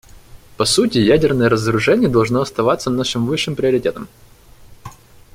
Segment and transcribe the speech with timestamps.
[0.57, 4.07] По сути, ядерное разоружение должно оставаться нашим высшим приоритетом.